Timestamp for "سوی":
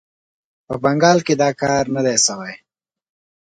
2.25-2.53